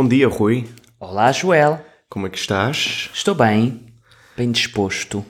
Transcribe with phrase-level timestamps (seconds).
[0.00, 0.64] Bom dia, Rui.
[1.00, 1.84] Olá, Joel.
[2.08, 3.10] Como é que estás?
[3.12, 3.84] Estou bem,
[4.36, 5.26] bem disposto.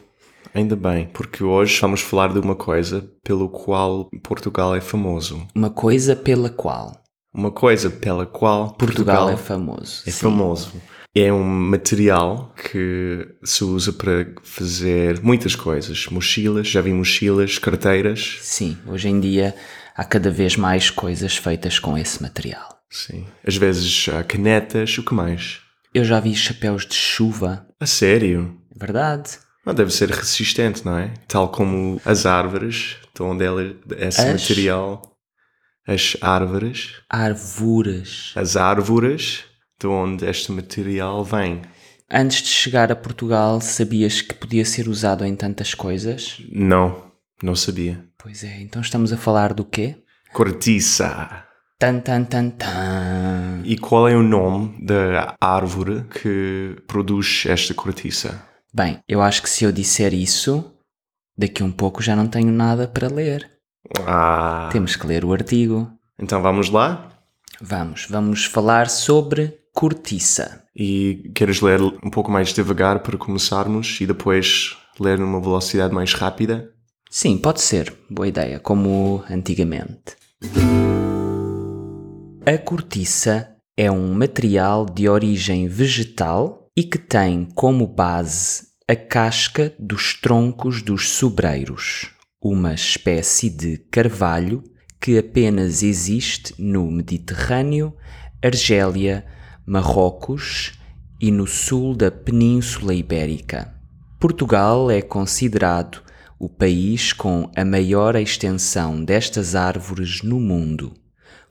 [0.53, 5.49] Ainda bem, porque hoje vamos falar de uma coisa pelo qual Portugal é famoso.
[5.55, 7.03] Uma coisa pela qual
[7.33, 10.03] Uma coisa pela qual Portugal, Portugal, é famoso.
[10.07, 10.21] é Sim.
[10.21, 10.73] famoso.
[11.17, 16.07] É um material que se usa para fazer muitas coisas.
[16.11, 18.37] Mochilas, já vi mochilas, carteiras.
[18.43, 19.55] Sim, hoje em dia
[19.97, 22.78] há cada vez mais coisas feitas com esse material.
[22.91, 23.27] Sim.
[23.47, 25.61] Às vezes há canetas, o que mais?
[25.95, 28.59] Eu já vi chapéus de chuva, A sério?
[28.75, 29.31] é verdade.
[29.67, 31.13] Não deve ser resistente, não é?
[31.27, 34.41] Tal como as árvores, de onde ela, esse As?
[34.41, 35.17] material.
[35.87, 36.95] As árvores.
[37.09, 38.33] Arvuras.
[38.35, 39.45] As árvores,
[39.81, 41.63] de onde este material vem.
[42.11, 46.41] Antes de chegar a Portugal, sabias que podia ser usado em tantas coisas?
[46.51, 47.11] Não,
[47.43, 48.03] não sabia.
[48.17, 49.97] Pois é, então estamos a falar do quê?
[50.33, 51.45] Cortiça.
[51.79, 53.63] Tan tan tan tan.
[53.65, 58.43] E qual é o nome da árvore que produz esta cortiça?
[58.75, 60.73] Bem, eu acho que se eu disser isso,
[61.37, 63.49] daqui a um pouco já não tenho nada para ler.
[64.05, 65.89] Ah, Temos que ler o artigo.
[66.19, 67.13] então vamos lá?
[67.61, 70.65] Vamos, vamos falar sobre cortiça.
[70.75, 76.13] E queres ler um pouco mais devagar para começarmos e depois ler numa velocidade mais
[76.13, 76.73] rápida?
[77.09, 77.95] Sim, pode ser.
[78.11, 80.17] Boa ideia, como antigamente.
[82.49, 89.75] A cortiça é um material de origem vegetal e que tem como base a casca
[89.79, 92.09] dos troncos dos sobreiros,
[92.43, 94.65] uma espécie de carvalho
[94.99, 97.95] que apenas existe no Mediterrâneo,
[98.43, 99.27] Argélia,
[99.67, 100.73] Marrocos
[101.21, 103.75] e no sul da Península Ibérica.
[104.19, 106.01] Portugal é considerado
[106.39, 110.95] o país com a maior extensão destas árvores no mundo,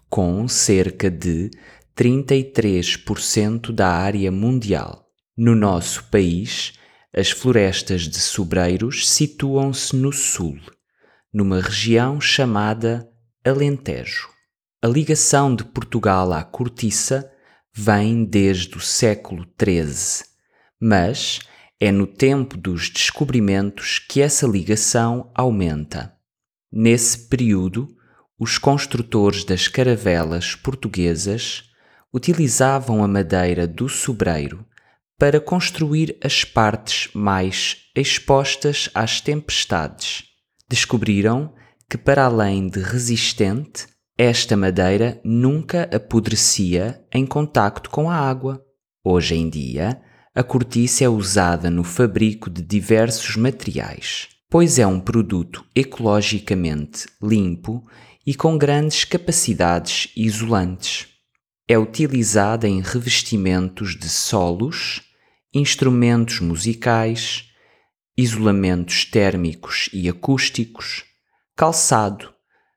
[0.09, 1.49] com cerca de
[1.95, 5.05] 33% da área mundial.
[5.35, 6.73] No nosso país,
[7.15, 10.57] as florestas de sobreiros situam-se no sul,
[11.33, 13.09] numa região chamada
[13.43, 14.29] Alentejo.
[14.81, 17.31] A ligação de Portugal à cortiça
[17.73, 20.25] vem desde o século XIII,
[20.79, 21.39] mas
[21.79, 26.15] é no tempo dos descobrimentos que essa ligação aumenta.
[26.71, 27.87] Nesse período,
[28.39, 31.63] os construtores das caravelas portuguesas
[32.13, 34.65] utilizavam a madeira do sobreiro
[35.17, 40.25] para construir as partes mais expostas às tempestades.
[40.69, 41.53] Descobriram
[41.89, 43.87] que, para além de resistente,
[44.17, 48.63] esta madeira nunca apodrecia em contacto com a água.
[49.03, 50.01] Hoje em dia,
[50.35, 57.83] a cortiça é usada no fabrico de diversos materiais, pois é um produto ecologicamente limpo
[58.27, 61.07] e com grandes capacidades isolantes.
[61.65, 65.01] É utilizada em revestimentos de solos,
[65.53, 67.45] instrumentos musicais,
[68.17, 71.05] isolamentos térmicos e acústicos,
[71.55, 72.33] calçado,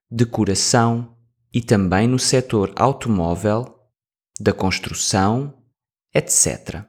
[0.08, 1.16] decoração
[1.52, 3.76] e também no setor automóvel,
[4.38, 5.60] da construção,
[6.14, 6.84] etc.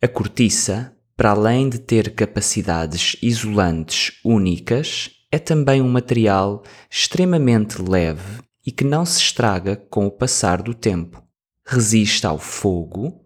[0.00, 8.42] A cortiça, para além de ter capacidades isolantes únicas, é também um material extremamente leve
[8.66, 11.22] e que não se estraga com o passar do tempo.
[11.64, 13.24] Resiste ao fogo,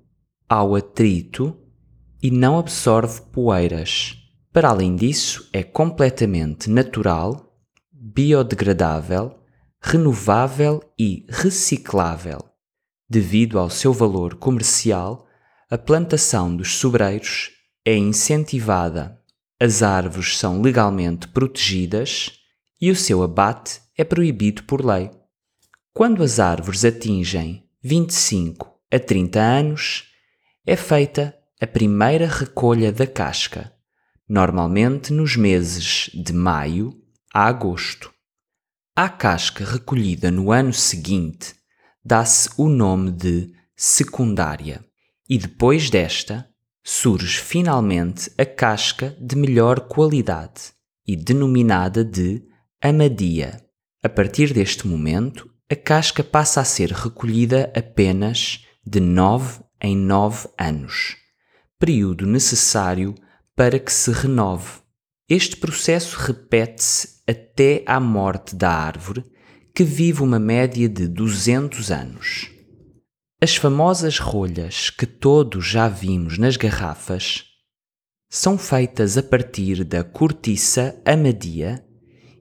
[0.48, 1.56] ao atrito
[2.22, 4.16] e não absorve poeiras.
[4.52, 7.58] Para além disso, é completamente natural,
[7.90, 9.38] biodegradável,
[9.80, 12.38] renovável e reciclável.
[13.08, 15.26] Devido ao seu valor comercial,
[15.70, 17.50] a plantação dos sobreiros
[17.84, 19.20] é incentivada,
[19.60, 22.32] as árvores são legalmente protegidas
[22.80, 25.10] e o seu abate é proibido por lei.
[25.92, 30.04] Quando as árvores atingem 25 a 30 anos,
[30.66, 33.72] é feita a primeira recolha da casca,
[34.28, 37.00] normalmente nos meses de maio
[37.32, 38.12] a agosto.
[38.96, 41.54] À casca recolhida no ano seguinte,
[42.04, 44.84] dá-se o nome de secundária,
[45.28, 46.48] e depois desta
[46.86, 50.74] surge finalmente a casca de melhor qualidade
[51.06, 52.42] e denominada de
[52.78, 53.64] amadia.
[54.02, 60.46] A partir deste momento, a casca passa a ser recolhida apenas de 9 em 9
[60.58, 61.16] anos,
[61.78, 63.14] período necessário
[63.56, 64.82] para que se renove.
[65.26, 69.24] Este processo repete-se até à morte da árvore,
[69.74, 72.53] que vive uma média de 200 anos.
[73.44, 77.44] As famosas rolhas que todos já vimos nas garrafas
[78.30, 81.84] são feitas a partir da cortiça amadia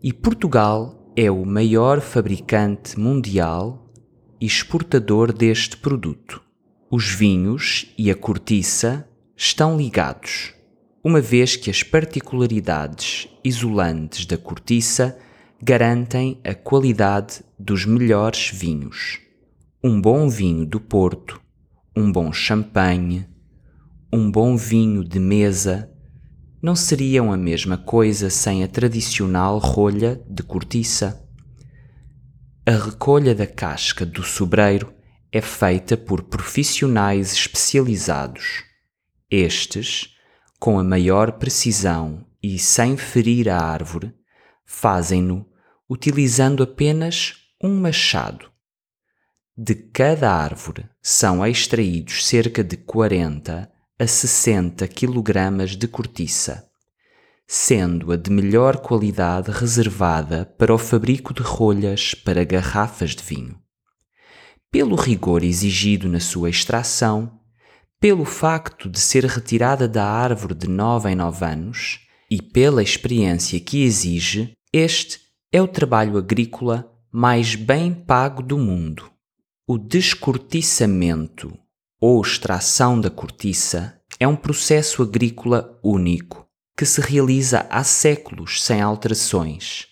[0.01, 3.91] e Portugal é o maior fabricante mundial
[4.39, 6.41] e exportador deste produto.
[6.89, 10.53] Os vinhos e a cortiça estão ligados,
[11.03, 15.19] uma vez que as particularidades isolantes da cortiça
[15.61, 19.22] garantem a qualidade dos melhores vinhos.
[19.85, 21.41] Um bom vinho do Porto,
[21.93, 23.27] um bom champanhe,
[24.13, 25.91] um bom vinho de mesa
[26.61, 31.27] não seriam a mesma coisa sem a tradicional rolha de cortiça.
[32.65, 34.93] A recolha da casca do sobreiro
[35.29, 38.63] é feita por profissionais especializados.
[39.29, 40.15] Estes,
[40.61, 44.15] com a maior precisão e sem ferir a árvore,
[44.65, 45.45] fazem-no
[45.89, 48.52] utilizando apenas um machado.
[49.55, 56.67] De cada árvore são extraídos cerca de 40 a 60 kg de cortiça,
[57.47, 63.63] sendo a de melhor qualidade reservada para o fabrico de rolhas para garrafas de vinho
[64.73, 67.39] pelo rigor exigido na sua extração,
[67.99, 73.59] pelo facto de ser retirada da árvore de nove em nove anos e pela experiência
[73.59, 75.19] que exige, este
[75.51, 79.12] é o trabalho agrícola mais bem pago do mundo.
[79.65, 81.57] O descortiçamento
[81.97, 86.45] ou extração da cortiça é um processo agrícola único
[86.77, 89.87] que se realiza há séculos sem alterações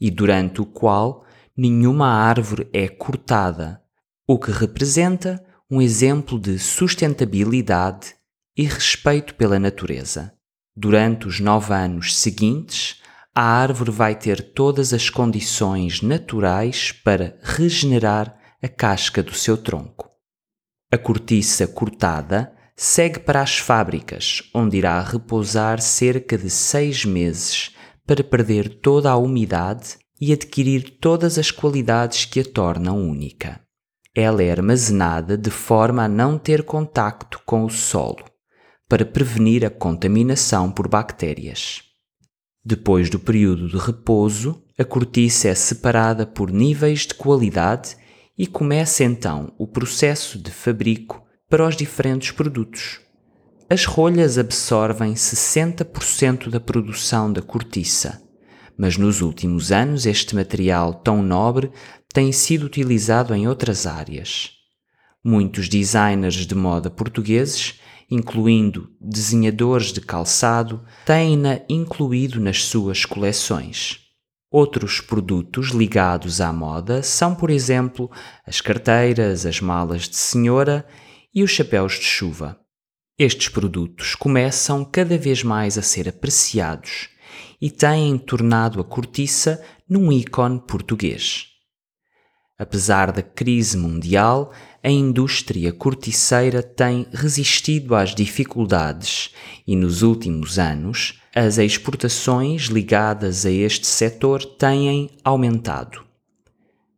[0.00, 1.24] e durante o qual
[1.56, 3.82] nenhuma árvore é cortada
[4.28, 8.14] o que representa um exemplo de sustentabilidade
[8.56, 10.32] e respeito pela natureza.
[10.76, 13.02] Durante os nove anos seguintes,
[13.34, 20.10] a árvore vai ter todas as condições naturais para regenerar a casca do seu tronco.
[20.90, 27.74] A cortiça cortada segue para as fábricas, onde irá repousar cerca de seis meses
[28.06, 33.66] para perder toda a umidade e adquirir todas as qualidades que a tornam única
[34.16, 38.24] ela é armazenada de forma a não ter contacto com o solo,
[38.88, 41.82] para prevenir a contaminação por bactérias.
[42.64, 47.94] Depois do período de repouso, a cortiça é separada por níveis de qualidade
[48.38, 53.00] e começa então o processo de fabrico para os diferentes produtos.
[53.68, 58.22] As rolhas absorvem 60% da produção da cortiça,
[58.78, 61.72] mas nos últimos anos este material tão nobre
[62.12, 64.52] tem sido utilizado em outras áreas.
[65.24, 67.80] Muitos designers de moda portugueses,
[68.10, 74.05] incluindo desenhadores de calçado, têm-na incluído nas suas coleções.
[74.58, 78.10] Outros produtos ligados à moda são, por exemplo,
[78.46, 80.86] as carteiras, as malas de senhora
[81.34, 82.58] e os chapéus de chuva.
[83.18, 87.10] Estes produtos começam cada vez mais a ser apreciados
[87.60, 91.48] e têm tornado a cortiça num ícone português.
[92.58, 99.34] Apesar da crise mundial, a indústria corticeira tem resistido às dificuldades
[99.66, 106.02] e, nos últimos anos, as exportações ligadas a este setor têm aumentado.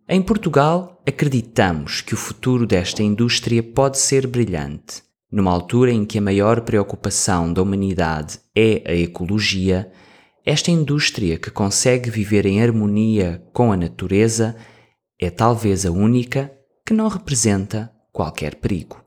[0.08, 5.02] Em Portugal, acreditamos que o futuro desta indústria pode ser brilhante.
[5.28, 9.90] Numa altura em que a maior preocupação da humanidade é a ecologia,
[10.46, 14.54] esta indústria que consegue viver em harmonia com a natureza
[15.20, 16.52] é talvez a única
[16.86, 19.04] que não representa qualquer perigo.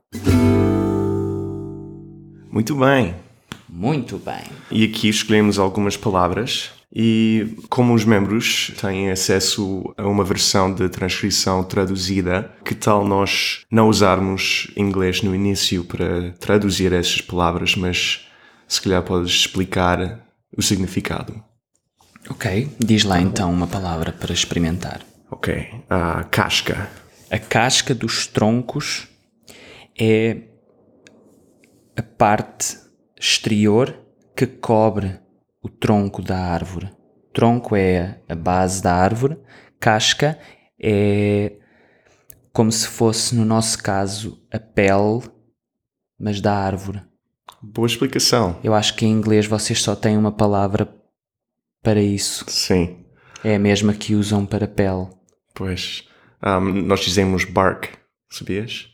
[2.50, 3.31] Muito bem.
[3.74, 4.44] Muito bem.
[4.70, 10.90] E aqui escolhemos algumas palavras e como os membros têm acesso a uma versão de
[10.90, 18.28] transcrição traduzida, que tal nós não usarmos inglês no início para traduzir essas palavras, mas
[18.68, 20.20] se calhar podes explicar
[20.54, 21.42] o significado.
[22.28, 25.00] Ok, diz lá então uma palavra para experimentar.
[25.30, 25.66] Ok.
[25.88, 26.90] A casca.
[27.30, 29.08] A casca dos troncos
[29.98, 30.42] é
[31.96, 32.81] a parte
[33.22, 33.96] exterior
[34.34, 35.20] que cobre
[35.62, 36.90] o tronco da árvore.
[37.32, 39.38] Tronco é a base da árvore,
[39.78, 40.36] casca
[40.78, 41.52] é
[42.52, 45.22] como se fosse, no nosso caso, a pele,
[46.18, 47.00] mas da árvore.
[47.62, 48.58] Boa explicação.
[48.62, 50.92] Eu acho que em inglês vocês só têm uma palavra
[51.80, 52.44] para isso.
[52.48, 53.06] Sim.
[53.44, 55.08] É a mesma que usam para pele.
[55.54, 56.06] Pois.
[56.44, 57.88] Um, nós dizemos bark,
[58.28, 58.88] sabias?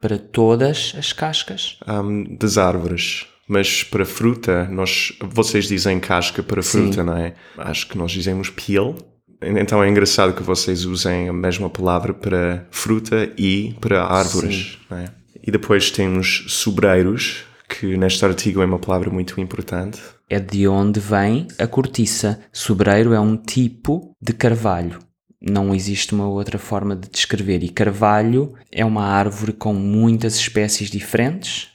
[0.00, 1.78] Para todas as cascas?
[1.86, 3.31] Um, das árvores.
[3.48, 7.02] Mas para fruta, nós, vocês dizem casca para fruta, Sim.
[7.02, 7.34] não é?
[7.58, 8.96] Acho que nós dizemos peel.
[9.42, 14.78] Então é engraçado que vocês usem a mesma palavra para fruta e para árvores.
[14.90, 15.06] É?
[15.44, 20.00] E depois temos sobreiros, que neste artigo é uma palavra muito importante.
[20.30, 22.40] É de onde vem a cortiça.
[22.52, 24.98] Sobreiro é um tipo de carvalho
[25.40, 27.64] Não existe uma outra forma de descrever.
[27.64, 31.71] E carvalho é uma árvore com muitas espécies diferentes.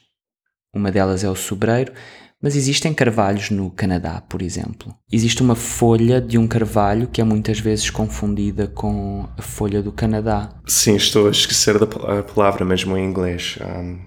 [0.78, 1.92] Uma delas é o sobreiro,
[2.40, 4.94] mas existem carvalhos no Canadá, por exemplo.
[5.12, 9.92] Existe uma folha de um carvalho que é muitas vezes confundida com a folha do
[9.92, 10.50] Canadá.
[10.68, 13.58] Sim, estou a esquecer da palavra mesmo em inglês.
[13.60, 14.00] Um,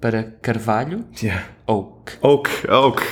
[0.00, 1.46] Para carvalho, yeah.
[1.66, 2.12] oak.
[2.22, 3.02] Oak, oak.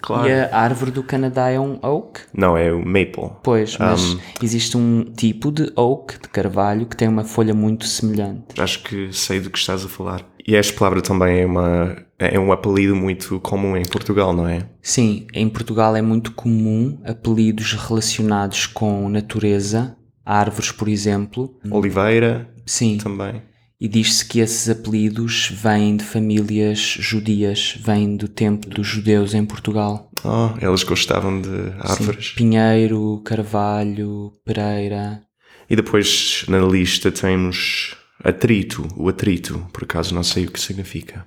[0.00, 0.28] Claro.
[0.28, 2.20] E a árvore do Canadá é um oak?
[2.32, 3.30] Não, é o maple.
[3.42, 8.60] Pois, mas existe um tipo de oak, de carvalho, que tem uma folha muito semelhante.
[8.60, 10.24] Acho que sei do que estás a falar.
[10.46, 14.68] E esta palavra também é, uma, é um apelido muito comum em Portugal, não é?
[14.82, 21.58] Sim, em Portugal é muito comum apelidos relacionados com natureza, árvores, por exemplo.
[21.70, 23.42] Oliveira Sim, também.
[23.80, 29.44] E diz-se que esses apelidos vêm de famílias judias, vêm do tempo dos judeus em
[29.46, 30.10] Portugal.
[30.22, 32.32] Oh, eles gostavam de árvores.
[32.32, 35.22] Pinheiro, Carvalho, Pereira.
[35.68, 41.24] E depois na lista temos atrito, o atrito, por acaso não sei o que significa.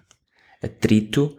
[0.62, 1.36] Atrito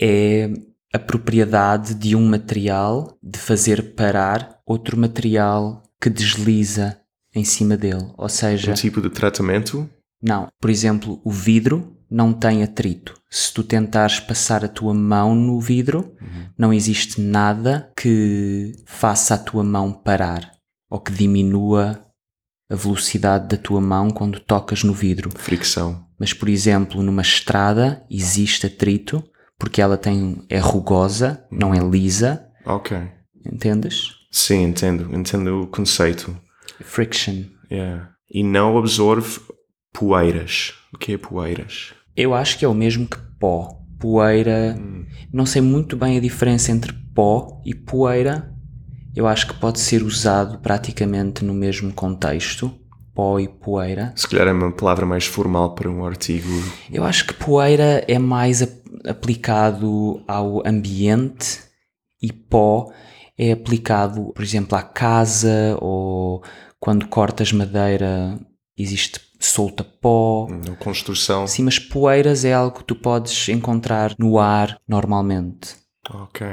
[0.00, 0.50] é
[0.92, 6.98] a propriedade de um material de fazer parar outro material que desliza
[7.34, 8.10] em cima dele.
[8.16, 9.88] Ou seja, Um tipo de tratamento?
[10.22, 13.14] Não, por exemplo, o vidro não tem atrito.
[13.30, 16.14] Se tu tentares passar a tua mão no vidro,
[16.56, 20.50] não existe nada que faça a tua mão parar
[20.90, 22.02] ou que diminua
[22.70, 25.30] a velocidade da tua mão quando tocas no vidro.
[25.36, 26.06] Fricção.
[26.18, 29.22] Mas, por exemplo, numa estrada existe atrito
[29.58, 32.96] porque ela tem, é rugosa, não é lisa, Ok.
[33.44, 34.12] entendes?
[34.30, 35.14] Sim, entendo.
[35.14, 36.36] Entendo o conceito.
[36.80, 37.44] Friction.
[37.70, 38.10] Yeah.
[38.30, 39.40] E não absorve
[39.92, 40.74] poeiras.
[40.92, 41.92] O que é poeiras?
[42.16, 43.76] Eu acho que é o mesmo que pó.
[43.98, 44.76] Poeira.
[45.32, 48.52] Não sei muito bem a diferença entre pó e poeira.
[49.14, 52.72] Eu acho que pode ser usado praticamente no mesmo contexto.
[53.14, 54.12] Pó e poeira.
[54.14, 56.48] Se calhar é uma palavra mais formal para um artigo.
[56.90, 58.70] Eu acho que poeira é mais ap-
[59.08, 61.58] aplicado ao ambiente
[62.22, 62.92] e pó
[63.36, 66.42] é aplicado, por exemplo, à casa ou
[66.78, 68.38] quando cortas madeira
[68.76, 70.48] existe solta pó.
[70.48, 71.46] Na construção.
[71.46, 75.76] Sim, mas poeiras é algo que tu podes encontrar no ar normalmente.
[76.10, 76.46] Ok.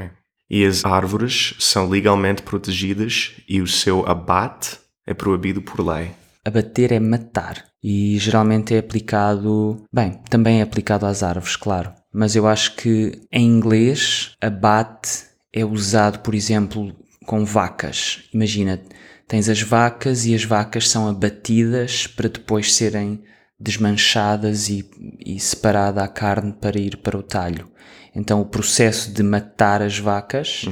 [0.48, 6.10] E as árvores são legalmente protegidas e o seu abate é proibido por lei.
[6.44, 12.36] Abater é matar e geralmente é aplicado, bem, também é aplicado às árvores, claro, mas
[12.36, 18.28] eu acho que em inglês abate é usado, por exemplo, com vacas.
[18.32, 18.80] Imagina,
[19.28, 23.22] tens as vacas e as vacas são abatidas para depois serem
[23.58, 24.88] desmanchadas e,
[25.24, 27.68] e separada a carne para ir para o talho.
[28.14, 30.64] Então o processo de matar as vacas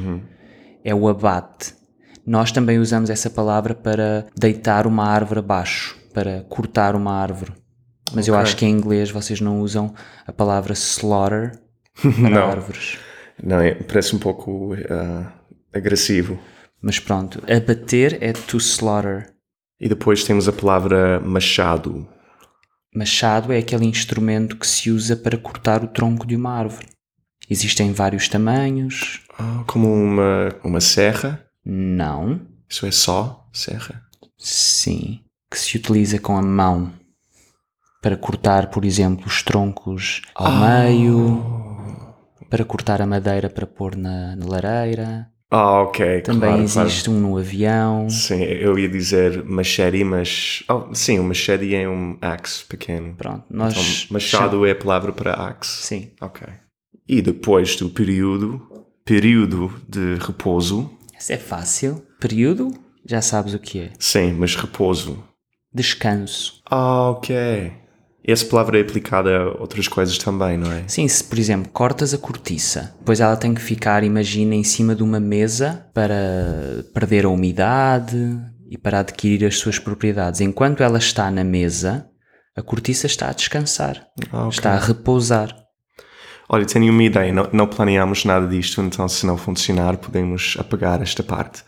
[0.85, 1.75] é o abate.
[2.27, 7.53] Nós também usamos essa palavra para deitar uma árvore abaixo, para cortar uma árvore.
[8.15, 8.43] Mas eu Ok.
[8.43, 9.93] acho que em inglês vocês não usam
[10.27, 11.59] a palavra slaughter
[12.01, 12.49] para Não.
[12.51, 12.99] árvores.
[13.43, 15.33] Não, é, parece um pouco ah,
[15.73, 16.39] agressivo.
[16.85, 19.33] Mas pronto, abater é to slaughter.
[19.81, 22.07] E depois temos a palavra machado.
[22.95, 26.89] Machado é aquele instrumento que se usa para cortar o tronco de uma árvore.
[27.49, 29.23] Existem vários tamanhos.
[29.39, 31.47] Ah, como uma, uma serra.
[31.65, 32.43] Não.
[32.69, 34.03] Isso é só serra.
[34.37, 35.21] Sim.
[35.51, 36.93] Que se utiliza com a mão
[38.03, 41.43] para cortar, por exemplo, os troncos ao meio,
[42.51, 45.34] para cortar a madeira para pôr na, na lareira.
[45.51, 46.23] Ah, ok.
[46.23, 46.89] Também claro, claro.
[46.89, 48.09] existe um no avião.
[48.11, 50.65] Sim, eu ia dizer machete, mas.
[50.69, 53.15] Oh, sim, um machete é um axe pequeno.
[53.15, 53.73] Pronto, nós.
[53.73, 55.87] Então, machado é a palavra para axe.
[55.87, 56.11] Sim.
[56.21, 56.47] Ok.
[57.07, 58.61] E depois do período,
[59.05, 60.91] período de repouso.
[61.19, 62.05] Isso é fácil.
[62.19, 62.73] Período,
[63.07, 63.93] já sabes o que é.
[63.99, 65.23] Sim, mas repouso.
[65.73, 66.63] Descanso.
[66.71, 67.84] Ah, ok.
[68.27, 70.85] Essa palavra é aplicada a outras coisas também, não é?
[70.89, 74.95] Sim, se por exemplo cortas a cortiça, depois ela tem que ficar, imagina, em cima
[74.95, 78.17] de uma mesa para perder a umidade
[78.71, 80.41] e para adquirir as suas propriedades.
[80.41, 82.09] Enquanto ela está na mesa,
[82.57, 84.49] a cortiça está a descansar, Ah, ok.
[84.49, 85.55] está a repousar.
[86.49, 87.33] Olha, tenho uma ideia.
[87.33, 91.63] Não, não planeámos nada disto, então se não funcionar, podemos apagar esta parte.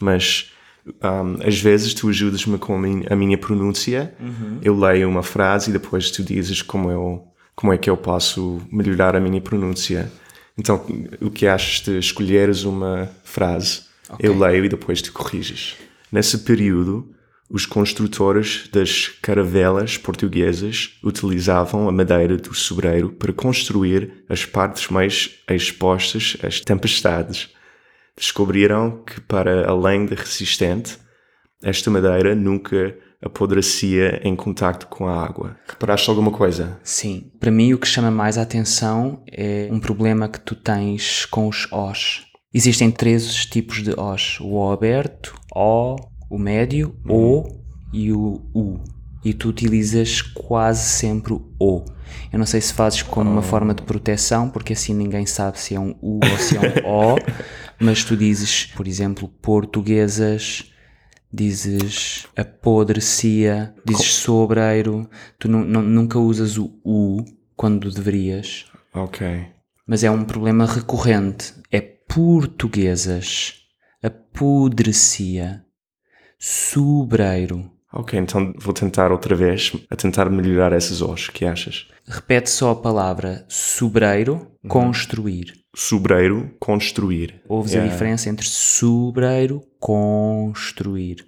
[0.00, 0.51] Mas
[0.86, 4.14] um, às vezes tu ajudas-me com a minha, a minha pronúncia.
[4.62, 7.24] Eu leio uma frase e depois tu dizes como, eu,
[7.54, 10.10] como é que eu posso melhorar a minha pronúncia.
[10.58, 10.84] Então,
[11.20, 13.82] o que achas de escolheres uma frase?
[14.18, 15.76] Eu leio e depois tu corriges.
[16.10, 17.14] Nesse período,
[17.48, 25.30] os construtores das caravelas portuguesas utilizavam a madeira do sobreiro para construir as partes mais
[25.50, 27.50] expostas às tempestades.
[28.16, 30.98] Descobriram que, para além de resistente,
[31.62, 35.56] esta madeira nunca apodrecia em contacto com a água.
[35.68, 36.78] Reparaste alguma coisa?
[36.82, 37.30] Sim.
[37.38, 41.48] Para mim, o que chama mais a atenção é um problema que tu tens com
[41.48, 42.26] os Os.
[42.52, 45.96] Existem três tipos de Os: o O aberto, O,
[46.28, 47.44] o médio, O
[47.92, 48.80] e o U.
[49.24, 51.84] E tu utilizas quase sempre o O.
[52.32, 55.74] Eu não sei se fazes como uma forma de proteção, porque assim ninguém sabe se
[55.74, 57.16] é um U ou se é um O,
[57.82, 60.72] mas tu dizes, por exemplo, portuguesas,
[61.32, 65.08] dizes apodrecia, dizes sobreiro,
[65.38, 67.24] tu nu- nu- nunca usas o U
[67.56, 69.46] quando deverias, Ok.
[69.86, 71.54] mas é um problema recorrente.
[71.70, 73.54] É portuguesas,
[74.02, 75.64] apodrecia,
[76.38, 77.70] sobreiro.
[77.92, 81.28] Ok, então vou tentar outra vez a tentar melhorar esses Os.
[81.28, 81.86] que achas?
[82.06, 85.52] Repete só a palavra sobreiro, construir.
[85.74, 87.42] Sobreiro, construir.
[87.48, 87.92] Ouves a Yeah.
[87.92, 91.24] diferença entre sobreiro, construir.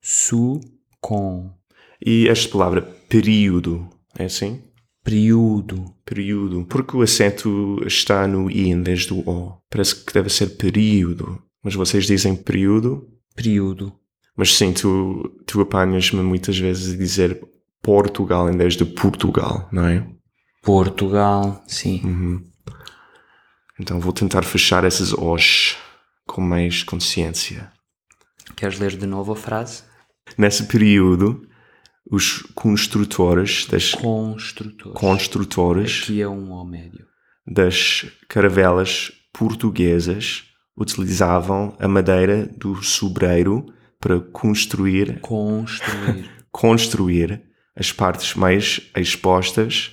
[0.00, 0.60] Su,
[1.00, 1.50] com.
[2.04, 4.62] E esta palavra período, é assim?
[5.04, 5.94] Período.
[6.04, 6.64] Período.
[6.66, 9.58] Porque o acento está no I em vez do O.
[9.68, 11.42] Parece que deve ser período.
[11.62, 13.08] Mas vocês dizem período?
[13.34, 13.92] Período.
[14.40, 17.46] Mas sim, tu, tu apanhas-me muitas vezes a dizer
[17.82, 20.06] Portugal em vez de Portugal, não é?
[20.62, 22.00] Portugal, sim.
[22.02, 22.42] Uhum.
[23.78, 25.76] Então vou tentar fechar esses Os
[26.26, 27.70] com mais consciência.
[28.56, 29.82] Queres ler de novo a frase?
[30.38, 31.46] Nesse período,
[32.10, 34.94] os construtores das Construtor.
[34.94, 37.04] construtores Aqui é um O médio.
[37.46, 40.44] das caravelas portuguesas
[40.74, 43.66] utilizavam a madeira do sobreiro
[44.00, 46.30] para construir, Construir.
[46.50, 47.42] construir
[47.76, 49.92] as partes mais expostas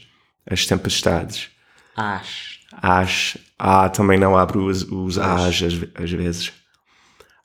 [0.49, 1.49] às tempestades.
[1.95, 2.57] As.
[2.81, 6.51] Às, ah, também não abro os, os as às, ve- às vezes.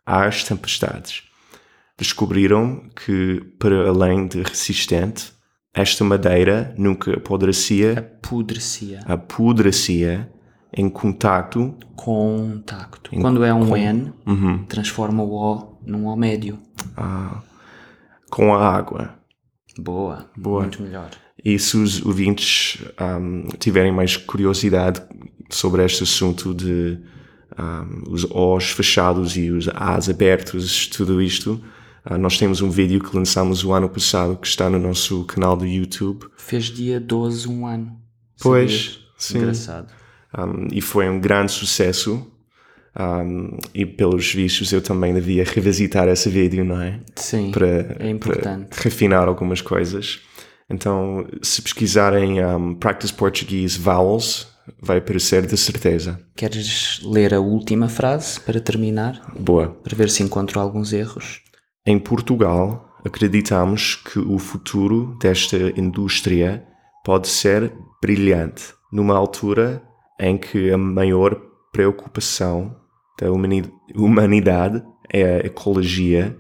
[0.05, 1.23] Às tempestades.
[1.99, 5.33] Descobriram que, para além de resistente,
[5.75, 9.01] esta madeira nunca apodrecia, Apodrecia.
[9.07, 10.31] apodrecia
[10.77, 13.11] em contacto Contacto.
[13.21, 14.65] Quando é um N, Uhum.
[14.65, 16.59] transforma o O num O médio.
[18.31, 19.15] com a água.
[19.79, 20.31] Boa.
[20.37, 20.63] Boa.
[20.63, 21.11] Muito melhor.
[21.45, 25.03] E se os ouvintes ahm, tiverem mais curiosidade
[25.51, 26.99] sobre este assunto de
[27.57, 31.61] ahm, os Os fechados e os As abertos, tudo isto,
[32.05, 35.57] ah, nós temos um vídeo que lançamos o ano passado que está no nosso canal
[35.57, 37.97] do YouTube Fez dia 12 um ano.
[38.41, 39.01] Pois, Sabias?
[39.17, 39.39] sim.
[39.39, 39.93] Engraçado.
[40.37, 42.27] Um, e foi um grande sucesso.
[42.99, 47.01] Um, e pelos vistos eu também devia revisitar esse vídeo, não é?
[47.17, 47.51] Sim.
[47.51, 48.69] Para, é importante.
[48.69, 50.21] para refinar algumas coisas.
[50.69, 54.49] Então, se pesquisarem um, Practice Portuguese Vowels,
[54.81, 56.21] vai aparecer de certeza.
[56.37, 59.21] Queres ler a última frase para terminar?
[59.39, 59.69] Boa.
[59.69, 61.41] Para ver se encontro alguns erros?
[61.85, 66.65] Em Portugal, acreditamos que o futuro desta indústria
[67.05, 69.83] pode ser brilhante, numa altura
[70.21, 71.41] em que a maior
[71.73, 72.77] preocupação
[73.23, 74.83] da humani- humanidade
[75.13, 76.37] é a ecologia,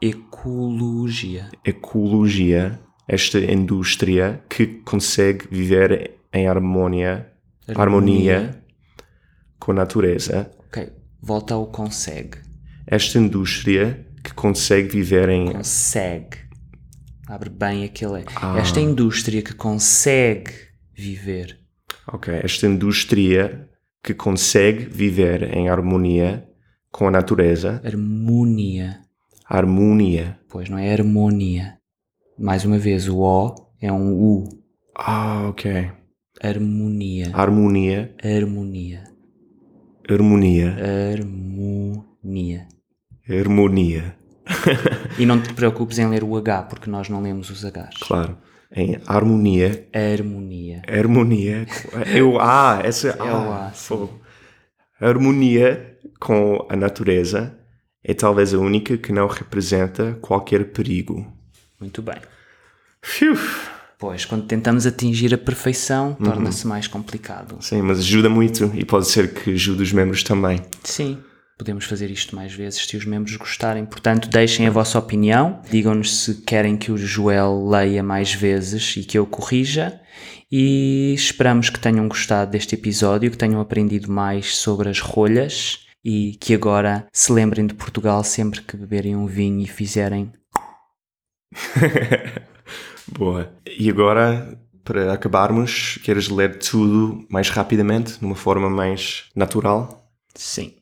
[0.00, 1.48] Ecologia.
[1.64, 7.30] ecologia, esta indústria que consegue viver em harmonia,
[7.74, 8.62] harmonia
[9.58, 10.50] com a natureza.
[10.66, 10.90] Ok.
[11.22, 12.38] Volta ao consegue.
[12.86, 16.38] Esta indústria que consegue viver em Consegue.
[17.26, 18.24] Abre bem aquele.
[18.36, 18.58] Ah.
[18.58, 20.50] Esta indústria que consegue
[20.94, 21.58] viver.
[22.08, 23.68] Ok, esta indústria
[24.04, 26.46] que consegue viver em harmonia
[26.92, 29.00] com a natureza, Harmonia.
[29.48, 30.38] harmonia.
[30.48, 31.78] Pois não é harmonia.
[32.38, 34.44] Mais uma vez, o O é um U.
[34.96, 35.90] Ah, ok.
[36.42, 37.30] Harmonia.
[37.32, 39.04] Harmonia, Harmonia.
[40.08, 40.76] harmonia,
[41.10, 42.68] Harmonia.
[43.28, 44.16] harmonia.
[45.18, 47.98] E não te preocupes em ler o H, porque nós não lemos os Hs.
[48.02, 48.36] Claro.
[48.76, 50.82] Em harmonia, Harmonia.
[50.88, 51.66] harmonia.
[52.12, 54.20] Eu, ah, essa é o A, fogo.
[55.00, 57.56] Harmonia com a natureza
[58.02, 61.26] é talvez a única que não representa qualquer perigo.
[61.80, 62.16] Muito bem.
[63.02, 63.34] Fiu.
[63.98, 66.26] Pois, quando tentamos atingir a perfeição, Uhum.
[66.26, 67.56] torna-se mais complicado.
[67.60, 70.60] Sim, mas ajuda muito e pode ser que ajude os membros também.
[70.82, 71.18] Sim,
[71.56, 73.84] podemos fazer isto mais vezes se os membros gostarem.
[73.84, 75.60] Portanto, deixem a vossa opinião.
[75.70, 80.00] Digam-nos se querem que o Joel leia mais vezes e que eu corrija.
[80.50, 86.36] E esperamos que tenham gostado deste episódio, que tenham aprendido mais sobre as rolhas e
[86.40, 90.30] que agora se lembrem de Portugal sempre que beberem um vinho e fizerem.
[93.08, 93.52] Boa.
[93.66, 100.10] E agora, para acabarmos, queres ler tudo mais rapidamente, numa forma mais natural?
[100.34, 100.74] Sim.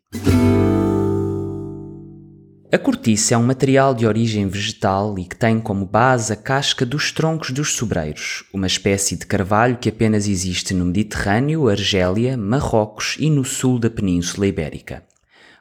[2.73, 6.87] A cortiça é um material de origem vegetal e que tem como base a casca
[6.87, 13.17] dos troncos dos sobreiros, uma espécie de carvalho que apenas existe no Mediterrâneo, Argélia, Marrocos
[13.19, 15.03] e no sul da Península Ibérica.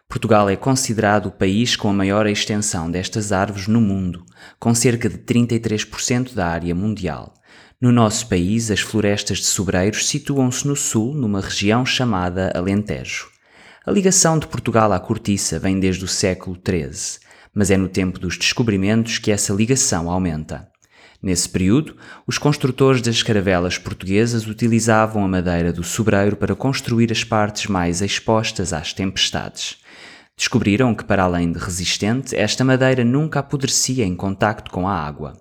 [0.07, 4.25] Portugal é considerado o país com a maior extensão destas árvores no mundo,
[4.57, 7.33] com cerca de 33% da área mundial.
[7.81, 13.31] No nosso país, as florestas de sobreiros situam-se no sul, numa região chamada Alentejo.
[13.84, 17.20] A ligação de Portugal à cortiça vem desde o século XIII,
[17.52, 20.70] mas é no tempo dos descobrimentos que essa ligação aumenta.
[21.20, 27.24] Nesse período, os construtores das caravelas portuguesas utilizavam a madeira do sobreiro para construir as
[27.24, 29.78] partes mais expostas às tempestades.
[30.38, 35.34] Descobriram que, para além de resistente, esta madeira nunca apodrecia em contacto com a água.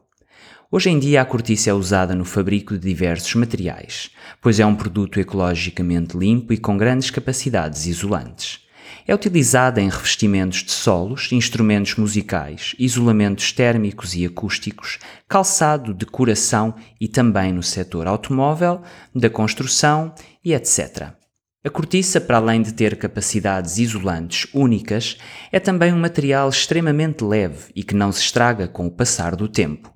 [0.73, 4.09] Hoje em dia a cortiça é usada no fabrico de diversos materiais,
[4.41, 8.61] pois é um produto ecologicamente limpo e com grandes capacidades isolantes.
[9.05, 17.09] É utilizada em revestimentos de solos, instrumentos musicais, isolamentos térmicos e acústicos, calçado, decoração e
[17.09, 18.81] também no setor automóvel,
[19.13, 21.09] da construção e etc.
[21.65, 25.19] A cortiça, para além de ter capacidades isolantes únicas,
[25.51, 29.49] é também um material extremamente leve e que não se estraga com o passar do
[29.49, 29.93] tempo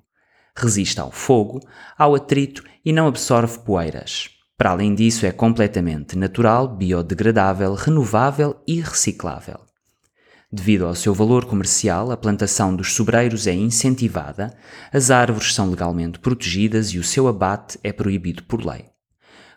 [0.55, 1.59] resiste ao fogo,
[1.97, 4.29] ao atrito e não absorve poeiras.
[4.57, 9.59] Para além disso, é completamente natural, biodegradável, renovável e reciclável.
[10.51, 14.55] Devido ao seu valor comercial, a plantação dos sobreiros é incentivada,
[14.93, 18.85] as árvores são legalmente protegidas e o seu abate é proibido por lei.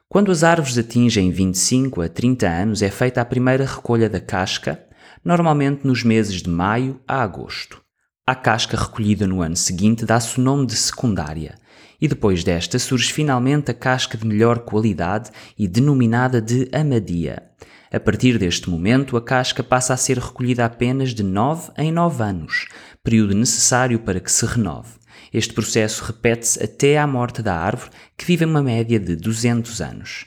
[0.09, 4.83] Quando as árvores atingem 25 a 30 anos, é feita a primeira recolha da casca,
[5.25, 7.81] normalmente nos meses de maio a agosto.
[8.29, 11.55] A casca recolhida no ano seguinte dá-se o nome de secundária,
[11.99, 17.43] e depois desta surge finalmente a casca de melhor qualidade e denominada de amadia.
[17.91, 22.23] A partir deste momento, a casca passa a ser recolhida apenas de 9 em 9
[22.23, 22.67] anos,
[23.03, 24.91] período necessário para que se renove.
[25.33, 30.27] Este processo repete-se até à morte da árvore, que vive uma média de 200 anos.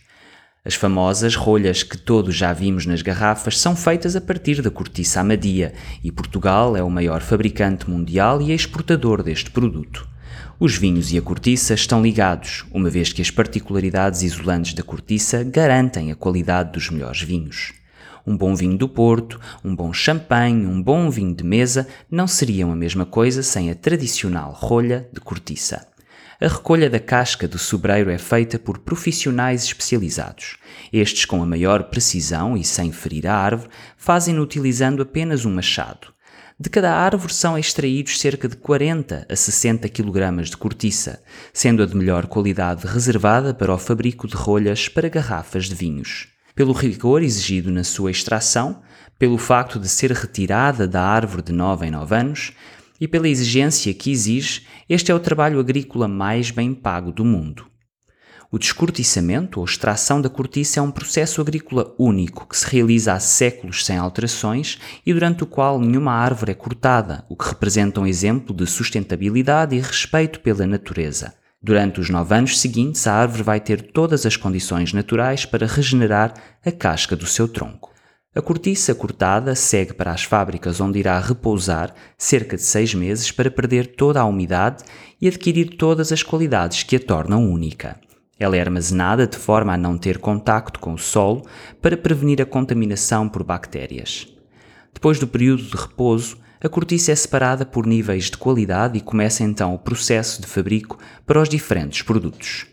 [0.64, 5.20] As famosas rolhas que todos já vimos nas garrafas são feitas a partir da cortiça
[5.20, 10.08] amadia e Portugal é o maior fabricante mundial e exportador deste produto.
[10.60, 15.44] Os vinhos e a cortiça estão ligados, uma vez que as particularidades isolantes da cortiça
[15.44, 17.74] garantem a qualidade dos melhores vinhos.
[18.26, 22.72] Um bom vinho do Porto, um bom champanhe, um bom vinho de mesa não seriam
[22.72, 25.91] a mesma coisa sem a tradicional rolha de cortiça.
[26.44, 30.58] A recolha da casca do sobreiro é feita por profissionais especializados.
[30.92, 36.08] Estes, com a maior precisão e sem ferir a árvore, fazem-no utilizando apenas um machado.
[36.60, 41.22] De cada árvore são extraídos cerca de 40 a 60 kg de cortiça,
[41.54, 46.28] sendo a de melhor qualidade reservada para o fabrico de rolhas para garrafas de vinhos.
[46.56, 48.82] Pelo rigor exigido na sua extração,
[49.20, 52.54] pelo facto de ser retirada da árvore de 9 em 9 anos,
[53.02, 57.66] e pela exigência que exige, este é o trabalho agrícola mais bem pago do mundo.
[58.52, 63.20] O descortiçamento ou extração da cortiça é um processo agrícola único que se realiza há
[63.20, 68.06] séculos sem alterações e durante o qual nenhuma árvore é cortada, o que representa um
[68.06, 71.34] exemplo de sustentabilidade e respeito pela natureza.
[71.64, 76.34] Durante os nove anos seguintes, a árvore vai ter todas as condições naturais para regenerar
[76.64, 77.91] a casca do seu tronco.
[78.34, 83.52] A cortiça cortada segue para as fábricas onde irá repousar cerca de seis meses para
[83.52, 84.86] perder toda a umidade
[85.20, 88.00] e adquirir todas as qualidades que a tornam única.
[88.40, 91.46] Ela é armazenada de forma a não ter contacto com o solo
[91.82, 94.34] para prevenir a contaminação por bactérias.
[94.94, 99.44] Depois do período de repouso, a cortiça é separada por níveis de qualidade e começa
[99.44, 102.71] então o processo de fabrico para os diferentes produtos.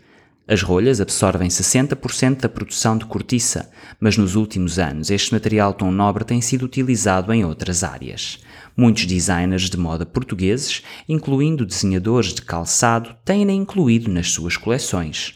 [0.50, 5.92] As rolhas absorvem 60% da produção de cortiça, mas nos últimos anos este material tão
[5.92, 8.38] nobre tem sido utilizado em outras áreas.
[8.74, 15.34] Muitos designers de moda portugueses, incluindo desenhadores de calçado, têm-na incluído nas suas coleções.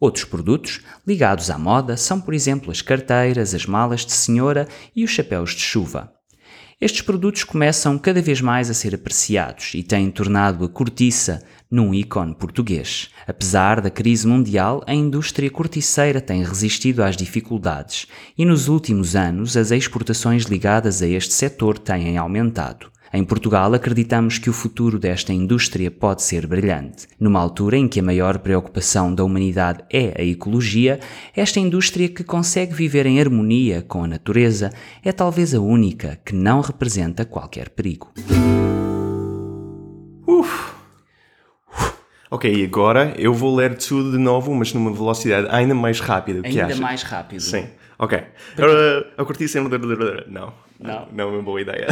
[0.00, 5.04] Outros produtos ligados à moda são, por exemplo, as carteiras, as malas de senhora e
[5.04, 6.10] os chapéus de chuva.
[6.80, 11.92] Estes produtos começam cada vez mais a ser apreciados e têm tornado a cortiça num
[11.92, 13.10] ícone português.
[13.26, 19.56] Apesar da crise mundial, a indústria corticeira tem resistido às dificuldades e nos últimos anos
[19.56, 22.90] as exportações ligadas a este setor têm aumentado.
[23.12, 27.06] Em Portugal, acreditamos que o futuro desta indústria pode ser brilhante.
[27.18, 31.00] Numa altura em que a maior preocupação da humanidade é a ecologia,
[31.34, 34.70] esta indústria que consegue viver em harmonia com a natureza
[35.02, 38.12] é talvez a única que não representa qualquer perigo.
[40.26, 40.77] Uf.
[42.30, 46.46] Ok, agora eu vou ler tudo de novo, mas numa velocidade ainda mais rápida.
[46.46, 47.40] Ainda mais rápido.
[47.40, 47.66] Sim.
[47.98, 48.18] Ok.
[48.18, 49.60] Uh, a cortiça...
[50.28, 50.52] Não.
[50.78, 51.08] Não.
[51.12, 51.86] Não é uma boa ideia.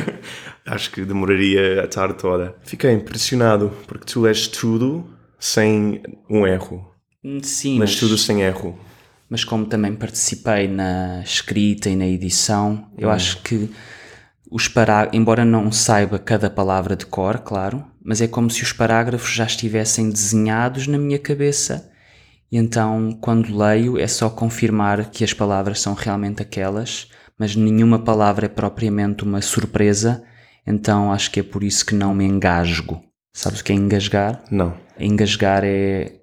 [0.66, 2.56] Acho que demoraria a tarde toda.
[2.62, 5.08] Fiquei impressionado, porque tu lês tudo
[5.38, 6.90] sem um erro.
[7.22, 8.76] Hum, Sim, Mas mas, tudo sem erro.
[9.28, 13.70] mas como também participei na escrita e na edição, eu acho que
[14.50, 18.72] os parágrafos, embora não saiba cada palavra de cor, claro, mas é como se os
[18.72, 21.90] parágrafos já estivessem desenhados na minha cabeça.
[22.50, 27.98] E então, quando leio, é só confirmar que as palavras são realmente aquelas, mas nenhuma
[27.98, 30.22] palavra é propriamente uma surpresa,
[30.66, 33.02] então acho que é por isso que não me engasgo.
[33.34, 34.42] Sabes o que é engasgar?
[34.50, 34.74] Não.
[34.98, 36.20] Engasgar é.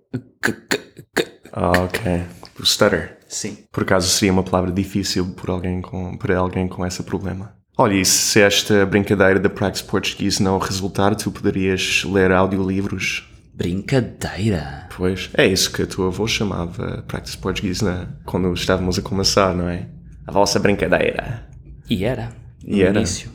[1.52, 2.24] Ah, ok.
[2.60, 3.20] O stutter.
[3.28, 3.58] Sim.
[3.72, 7.56] Por acaso seria uma palavra difícil por alguém com, para alguém com esse problema.
[7.78, 13.28] Olha, e se esta brincadeira da Practice Portuguese não resultar, tu poderias ler audiolivros?
[13.56, 14.88] Brincadeira.
[14.96, 18.08] Pois, é isso que a tua avó chamava Practice Portuguese né?
[18.26, 19.88] quando estávamos a começar, não é?
[20.28, 21.48] A vossa brincadeira.
[21.90, 22.32] E era.
[22.64, 22.98] No E era.
[22.98, 23.32] início.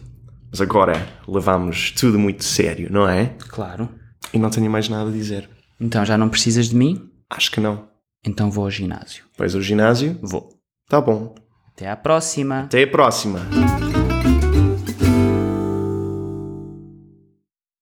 [0.50, 3.34] Mas agora levamos tudo muito sério, não é?
[3.48, 3.88] Claro.
[4.32, 5.48] E não tenho mais nada a dizer.
[5.80, 7.10] Então já não precisas de mim?
[7.28, 7.88] Acho que não.
[8.24, 9.24] Então vou ao ginásio.
[9.36, 10.18] Vais ao ginásio?
[10.22, 10.48] Vou.
[10.88, 11.34] Tá bom.
[11.74, 12.60] Até à próxima.
[12.60, 13.40] Até a próxima.